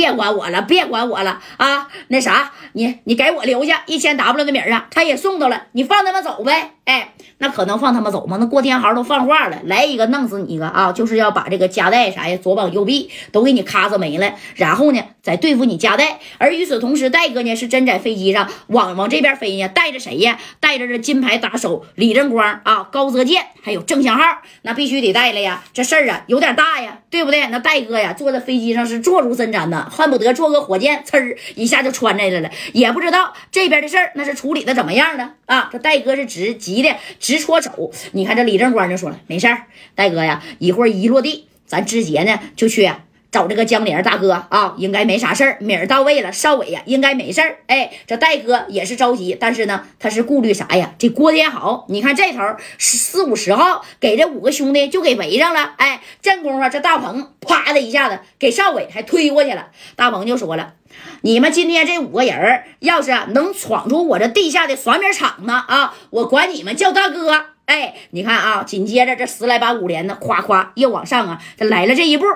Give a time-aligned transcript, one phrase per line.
[0.00, 1.86] 别管我了，别管我了啊！
[2.08, 6.70] 那啥，你你给我留下一千 W 的米儿啊，他也送到了，你放他们走呗。
[6.86, 8.38] 哎，那可能放他们走吗？
[8.40, 10.90] 那郭天豪都放话了，来一个弄死你一个啊！
[10.90, 16.18] 就是要把这个加代啥呀，左膀右臂都给你咔嚓没了，然后呢，再对付你加代。
[16.38, 20.38] 而与此同时，戴哥呢是真在飞机上往往这边飞呢，带着谁呀？
[20.60, 25.62] 带着这金牌打手李正光啊，高泽健还有郑祥浩，那必须得带了呀。
[25.74, 27.46] 这事儿啊有点大呀，对不对？
[27.48, 29.89] 那戴哥呀坐在飞机上是坐如针毡的。
[29.90, 35.34] 恨不得坐个火箭，呲儿一下就穿来了，也不知道这边的事儿那是处理的怎么样了？
[35.46, 37.90] 啊，这戴哥是直急的直戳手。
[38.12, 39.64] 你看这李正光就说了，没事儿，
[39.94, 42.90] 戴哥呀，一会儿一落地，咱直接呢就去。
[43.30, 45.56] 找这个江玲大哥啊，应该没啥事儿。
[45.60, 47.58] 米儿到位了，少伟呀，应该没事儿。
[47.66, 50.92] 哎，这戴哥也是着急，但是呢，他是顾虑啥呀？
[50.98, 52.38] 这郭天豪，你看这头
[52.78, 55.74] 四五十号给这五个兄弟就给围上了。
[55.76, 59.68] 哎，这功夫这大鹏啪的一下子给少伟还推过去了。
[59.94, 60.74] 大鹏就说了
[61.22, 72.26] ：“你们今天这五个人要是能闯出我这地下的耍米场子啊，我管你们叫大哥。”哎，你看啊，紧接着这十来把五连呢，夸夸又往上啊，这来了这一步。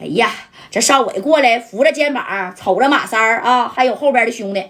[0.00, 0.28] 哎呀，
[0.68, 4.64] 这少伟过来扶着肩膀，瞅着马三儿啊，还有后边的兄弟。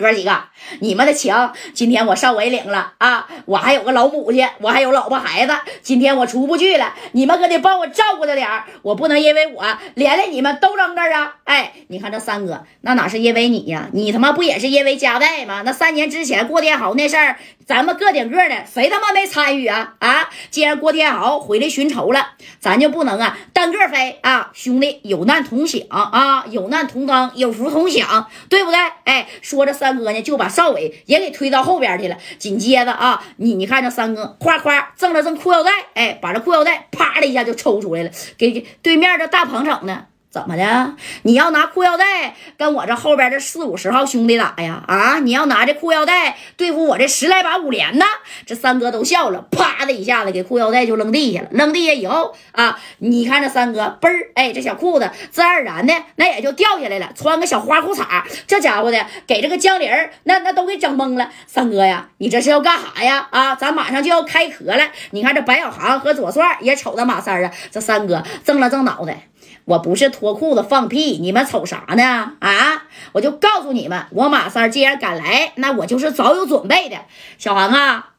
[0.00, 0.44] 哥几个，
[0.78, 1.34] 你们的情
[1.74, 3.28] 今天我少伟领了啊！
[3.44, 8.64] 我还有个老母亲，我还有老婆孩子，今天我出不去了，你们可得帮我照顾着点儿。
[8.80, 9.62] 我不能因为我
[9.94, 11.34] 连累你们都扔这儿啊！
[11.44, 13.90] 哎，你看这三哥，那哪是因为你呀？
[13.92, 15.60] 你他妈不也是因为夹带吗？
[15.66, 19.96] 那三年之前郭天豪那事儿，咱们个顶个的，谁他妈没参与啊？
[19.98, 20.30] 啊！
[20.50, 22.28] 既然郭天豪回来寻仇了，
[22.58, 24.50] 咱就不能啊单个飞啊！
[24.54, 28.78] 兄弟有难同享啊，有难同当，有福同享，对不对？
[29.04, 29.89] 哎，说着三。
[29.90, 32.16] 三哥呢，就把少伟也给推到后边去了。
[32.38, 40.06] 紧接着啊，你你看这三哥夸夸挣了挣裤腰带，哎，把这裤腰带啪的一下就抽出来了，给对面这大鹏整的。
[40.30, 40.94] 怎么的？
[41.22, 44.80] 你要拿裤腰带跟我这后边这四五十号兄弟打呀？
[44.86, 45.18] 啊！
[45.18, 48.04] 你要拿这裤腰带对付我这十来把五连呢？
[48.46, 51.48] 这三哥都笑了，啪的一下子给裤腰带就扔地下了。
[51.50, 57.10] 扔地下以后啊，你看这三哥嘣儿，哎，这小裤子自然而然的那也就掉下来了。
[57.16, 61.28] 穿个小花裤衩，这家伙的给这个江林儿那那都给整懵了。
[61.48, 63.26] 三哥呀，你这是要干啥呀？
[63.32, 64.84] 啊，咱马上就要开壳了。
[65.10, 67.50] 你看这白小航和左帅也瞅着马三啊。
[67.72, 69.26] 这三哥正了正脑袋。
[69.64, 72.32] 我不是脱裤子放屁，你们瞅啥呢？
[72.40, 72.84] 啊！
[73.12, 76.96] 我就告诉你们，我马三既然敢来，那我就是早有准备的。
[77.38, 78.09] 小航啊！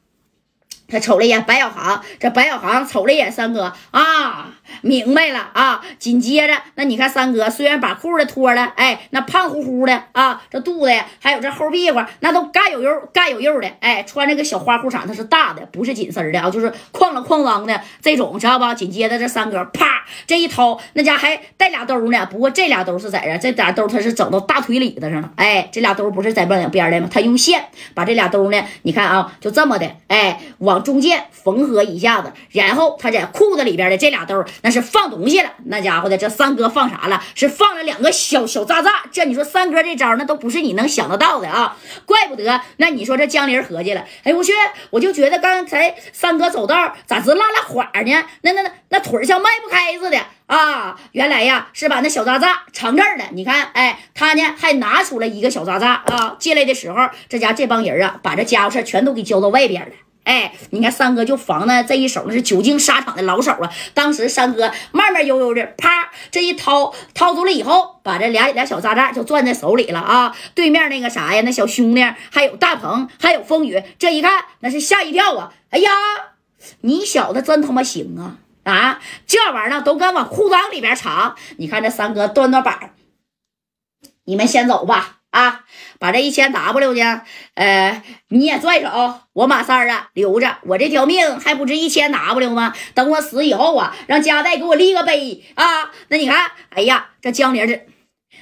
[0.91, 4.49] 他瞅了一眼白小航，这白小航瞅了一眼三哥啊，
[4.81, 5.81] 明白了啊。
[5.97, 18.73] 紧接着，那你看三哥虽然把裤子脱了，哎，那胖乎乎的啊，这肚子呀，还有这后屁股，那都干有肉，干有肉的，哎，穿这个小花裤衩，它是大的，不是紧身的啊，就是哐啷哐啷的这种，知道吧？
[18.73, 27.07] 紧接着这三哥啪这一掏，那家还带俩兜呢，不过这俩兜是在这，这俩兜他是整到大腿里子上了，哎，这俩兜不是在两边的吗？
[27.09, 27.63] 他用线
[27.93, 30.80] 把这俩兜呢，你看啊，就这么的，哎，往。
[30.81, 35.51] 中间缝合一下子，然后他在裤子里边的这俩兜那是放东西了。
[35.65, 37.23] 那家伙的这三哥放啥了？
[37.35, 39.03] 是放了两个小小渣渣。
[39.11, 41.77] 这你说三哥这招那都不是你能想得到的啊！
[42.05, 42.61] 怪不得。
[42.77, 44.51] 那你说这江林合计了，哎我去，
[44.89, 48.23] 我就觉得刚才三哥走道咋直拉拉缓呢？
[48.41, 50.99] 那那那那腿像迈不开似的啊！
[51.11, 53.25] 原来呀是把那小渣渣藏这儿了。
[53.31, 56.35] 你看，哎，他呢还拿出来一个小渣渣啊。
[56.39, 59.93] 进来的时候，这家这帮人啊，把这家伙事全都给交到外边了。
[60.23, 63.71] 哎，你看三哥就防的这一手，那是久经沙场的老手啊。
[63.93, 70.35] 当时三哥慢慢悠悠的，啪，这一掏掏出来以后，把这俩俩小渣渣就攥在手里了啊。
[70.53, 75.53] 对面那个啥呀，那小兄弟还有大鹏，还有风雨，这一看那是吓一跳啊！
[75.71, 75.91] 哎呀，
[76.81, 78.37] 你小子真他妈行啊！
[78.63, 81.35] 啊，这玩意儿都敢往裤裆里边藏。
[81.57, 82.93] 你看这三哥端端板，
[84.25, 85.20] 你们先走吧。
[85.31, 85.61] 啊，
[85.97, 87.21] 把这一千 W 呢，
[87.55, 92.73] 呃，你也拽走，我马三啊留着，我这条命还不值一千 W 吗？
[92.93, 95.89] 等我死以后啊，让家代给我立个碑啊！
[96.09, 97.87] 那你看，哎呀，这江林这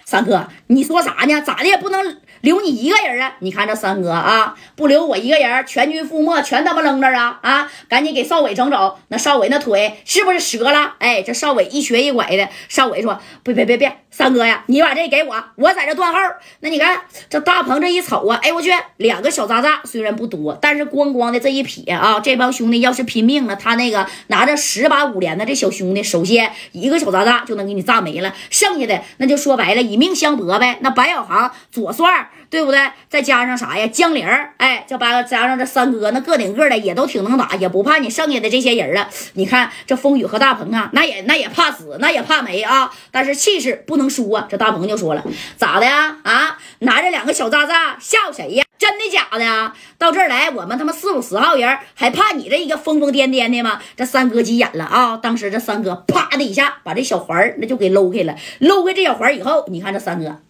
[0.09, 1.39] 三哥，你说啥呢？
[1.39, 2.17] 咋的也不能。
[2.41, 3.35] 留你一个人啊！
[3.39, 7.37] 你看这三哥啊，不留我一个人，全军覆没，全他妈扔这儿啊！
[7.41, 8.97] 啊，赶紧给少伟整走。
[9.09, 10.93] 那少伟那腿是不是折了？
[10.99, 12.47] 哎，这少伟一瘸一拐的。
[12.69, 16.17] 少伟说：“别别别别，三哥呀，你把这给我，我在这断后。”
[16.61, 29.81] 那你看这大鹏这一瞅啊，哎我去，两个小渣渣虽然不多，但是咣咣的这一撇啊，这帮兄弟要是拼命了，他那个拿着十把五连的这小兄弟，首先一个小渣渣就能给你炸没了，剩下的那就说白了。
[29.81, 30.79] 一，命相搏呗。
[30.81, 32.79] 那白小航、左帅，对不对？
[33.09, 33.85] 再加上啥呀？
[33.87, 34.25] 江玲
[34.57, 39.09] 哎，这八加上这三哥，那个顶个的也都挺能打，也不怕你剩下的这些人了。
[39.33, 42.89] 你看这风雨和大鹏啊，那也那也怕死，那也怕没啊。
[43.11, 44.47] 但是气势不能输啊。
[44.49, 45.23] 这大鹏就说了，
[45.57, 46.15] 咋的呀？
[46.23, 48.63] 啊，拿着两个小渣渣吓唬谁呀？
[48.79, 49.73] 真的假的？
[49.97, 53.81] 到这儿来，我们他妈四五十号人，还怕你这一个疯疯癫癫的吗？
[53.97, 55.17] 这三哥急眼了啊！
[55.17, 60.41] 当时这三哥啪的一下把这小环儿那就给搂开了，搂开这小环儿以后，你看这三哥。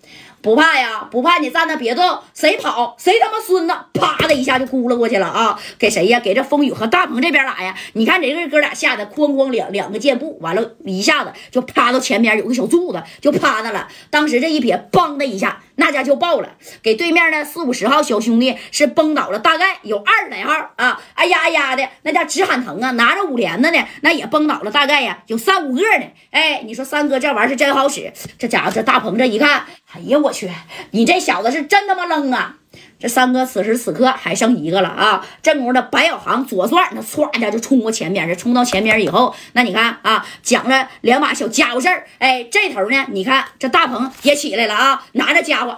[0.41, 5.59] 不怕呀，不怕你站那别动，谁跑谁他妈孙子，啪的一下就咕了过去了啊！
[5.77, 6.19] 给谁呀？
[6.19, 7.75] 给这风雨和大鹏这边打呀！
[7.93, 13.87] 你看这个哥俩吓得哐哐两两个箭步，完了，一下子就趴到前面有个小柱子，就趴那了。
[14.09, 16.49] 当时这一撇，梆的一下，那家就爆了，
[16.81, 21.01] 给对面的四五十号小兄弟是崩倒了，大概有二十来号啊！
[21.15, 22.91] 哎呀哎呀的，那家直喊疼啊！
[22.91, 26.05] 拿着五连的呢，那也崩倒了，大概呀有三五个呢。
[26.31, 30.31] 哎，你说三哥这玩意儿是真好使，这家伙这大鹏这一看，哎呀我。
[30.31, 30.49] 去，
[30.91, 32.55] 你这小子是真他妈愣啊！
[32.99, 35.25] 这三哥此时此刻还剩一个了啊！
[35.41, 42.05] 这功夫的白小航左转，那唰一下就冲过前面，这冲到前面以后，那你看啊，讲了两把小家伙事儿。
[42.19, 45.77] 哎，这头呢，你看这大鹏也起来了啊，拿着家伙。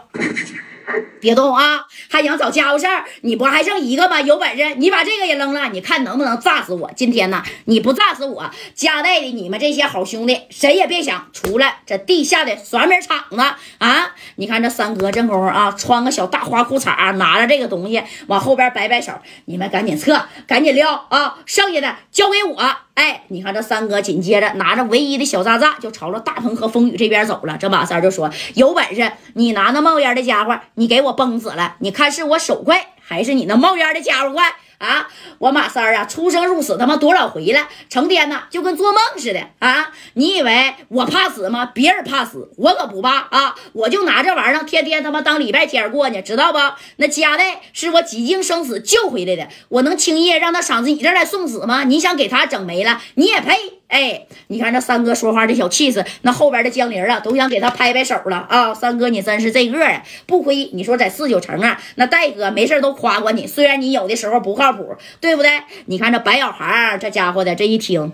[1.22, 1.86] 别动啊！
[2.10, 3.06] 还想找家伙事儿？
[3.22, 4.19] 你不还剩一个吗？
[4.22, 6.92] 有本事你把这个也扔了，你看能不能炸死我？
[6.95, 13.38] 今天呢，你不炸死我，家带的你们这些好兄弟谁也别想出来这地下的耍米场子
[13.78, 14.16] 啊！
[14.36, 19.13] 你看这三哥这功夫啊，穿个小大花裤衩，拿着这个东西往后边摆摆手，
[19.45, 21.38] 你们赶紧撤，赶紧撂啊！
[21.45, 22.75] 剩下的交给我。
[22.93, 27.57] 哎，你看这三哥紧接着拿着唯一的小渣渣，就朝着大鹏和风雨这边走了。
[27.57, 31.75] 这马三就说：“有本事你拿那冒烟的家伙，你给我崩死了！
[31.79, 35.07] 你看是我手快，还是你那冒烟的家伙快？”啊！
[35.38, 39.92] 我马三儿啊，出生入死他妈多少回了，成天呢就跟做梦似的啊！
[40.16, 41.68] 你以为我怕死吗？
[41.68, 43.56] 别人怕死，我可不怕啊！
[43.74, 46.60] 我就拿这玩意儿天天他妈当礼拜天过呢，知道不？
[46.98, 51.84] 那家代是我几经生死救回来的，我能轻易让他上你这儿来送死吗？
[51.84, 53.56] 你想给他整没了，你也配？
[53.92, 58.74] 哎，你看这三哥说话这小气势，那后边的江玲啊都想给他拍拍手了啊！
[58.74, 65.63] 三哥你真是这个啊，不亏你说在四九城啊，那戴哥没事都夸过你，虽然你有的时候不靠靠谱，对不对？
[65.85, 68.13] 你看这白小航这家伙的这一听，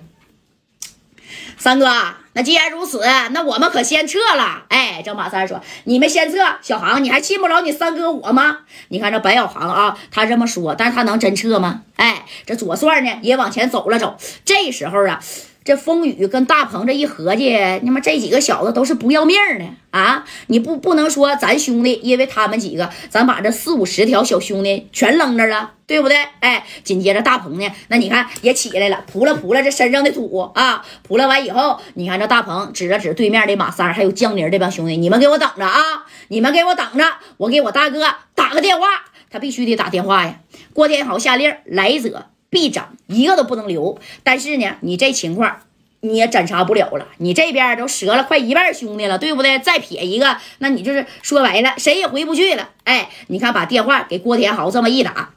[1.58, 1.88] 三哥，
[2.34, 3.02] 那既然如此，
[3.32, 4.64] 那我们可先撤了。
[4.70, 8.60] 哎，这马三说你们先撤，小航你还信不着你三哥我吗？
[8.90, 11.84] 你看这白小航啊，他这么说，但是他能真撤吗？
[11.96, 15.20] 哎，这左帅呢也往前走了走，这时候啊。
[15.68, 17.54] 这风雨跟大鹏这一合计，
[17.84, 20.24] 你妈这几个小子都是不要命的啊！
[20.48, 26.16] 你不不能说咱兄弟，因为他们几个，咱把这四五十条小兄弟全扔这了，对不对？
[26.40, 36.06] 哎，紧接着大鹏呢，那你看也起来了，扑了扑了这身上的土啊，扑了完以后，你看这大鹏指了指对面的马三还有江宁这帮兄弟，你们给我等着啊！
[36.30, 37.04] 你们给我等着，
[37.36, 38.88] 我给我大哥打个电话，
[39.30, 40.40] 他必须得打电话呀！
[40.72, 42.28] 郭天豪下令，来者。
[42.50, 44.00] 必斩，一个都不能留。
[44.24, 45.62] 但是呢，你这情况
[46.00, 47.08] 你也斩杀不了了。
[47.18, 49.60] 你这边都折了快一半兄弟了，对不对？
[49.60, 52.70] 再撇一个，那你就是说白了，谁也回不去了。
[52.84, 55.32] 哎，你看，把电话给郭天豪这么一打，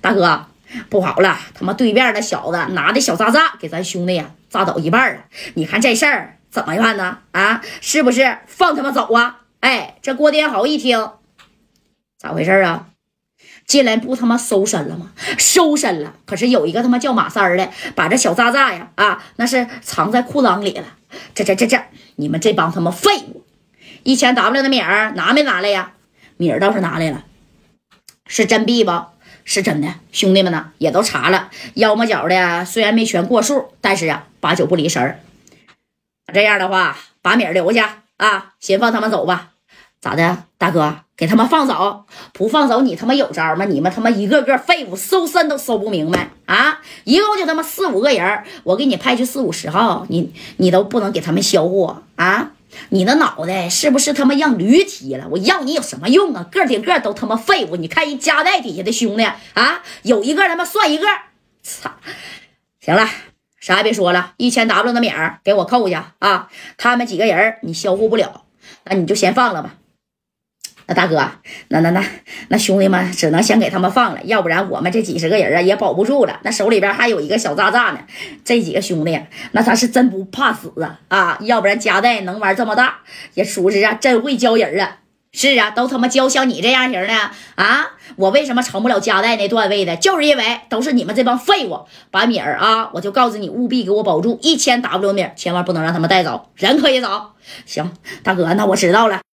[0.00, 0.46] 大哥，
[0.88, 5.24] 不好了，他妈对面那小子拿的小渣渣给咱兄弟呀炸倒一半了。
[5.54, 7.18] 你看这事儿怎么办呢？
[7.32, 9.42] 啊，是不是放他们走啊？
[9.60, 11.10] 哎，这郭天豪一听，
[12.18, 12.86] 咋回事啊？
[13.68, 15.12] 进来不他妈搜身了吗？
[15.38, 20.96] 搜身了，可是有一个他妈叫马三儿的，把这小渣渣呀啊，那是藏在裤裆里了。
[21.34, 21.78] 这这这这，
[22.16, 23.44] 你们这帮他妈废物！
[24.02, 25.92] 一千 W 的米儿拿没拿来呀？
[26.38, 27.24] 米儿倒是拿来了，
[28.26, 28.90] 是真币不？
[29.44, 29.94] 是真的。
[30.12, 35.20] 兄弟们呢，也都查了，腰么角的虽然没全过数，但是啊，八九不离十儿。
[36.32, 39.52] 这样的话，把米儿留下啊，先放他们走吧。
[40.00, 41.00] 咋的，大哥？
[41.16, 43.64] 给他们放走，不放走你他妈有招吗？
[43.64, 46.80] 你们他妈一个个废物，搜身都搜不明白啊！
[47.02, 52.52] 一共就他妈四五个人，我给你派去四五十号，你你都不能给他们销户啊！
[52.90, 55.26] 你的脑袋是不是他妈让驴踢了？
[55.28, 56.46] 我要你有什么用啊？
[56.52, 57.74] 个顶个都他妈废物！
[57.74, 61.06] 你看人夹带底下的兄弟啊，有一个他妈算一个，
[61.64, 61.90] 操！
[62.80, 63.08] 行了，
[63.58, 66.48] 啥也别说了，一千 W 的米儿给我扣下啊！
[66.76, 68.44] 他们几个人你销户不了，
[68.84, 69.74] 那你就先放了吧。
[70.88, 71.16] 那大哥，
[71.68, 72.02] 那那那
[72.48, 76.40] 那兄弟们只能先给他们放了，要不然我们这几十个人啊也保不住了。
[76.42, 77.98] 那手里边还有一个小渣渣呢，
[78.42, 79.20] 这几个兄弟，
[79.52, 81.38] 那他是真不怕死啊啊！
[81.42, 83.00] 要不然夹带能玩这么大，
[83.34, 84.96] 也属实啊，真会教人啊。
[85.30, 87.12] 是啊，都他妈教像你这样型的
[87.56, 87.90] 啊！
[88.16, 89.94] 我为什么成不了夹带那段位的？
[89.96, 91.80] 就是因为都是你们这帮废物。
[92.10, 96.48] 把米儿啊，我就告诉你，务必给我保住一千 W 米，千万不能让他们带走。
[96.56, 97.32] 人可以走，
[97.66, 97.92] 行，
[98.22, 99.20] 大哥，那我知道了。